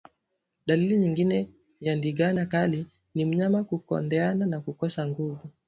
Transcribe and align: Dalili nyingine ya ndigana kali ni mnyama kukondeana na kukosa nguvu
Dalili 0.65 0.97
nyingine 0.97 1.49
ya 1.81 1.95
ndigana 1.95 2.45
kali 2.45 2.87
ni 3.15 3.25
mnyama 3.25 3.63
kukondeana 3.63 4.45
na 4.45 4.59
kukosa 4.61 5.07
nguvu 5.07 5.47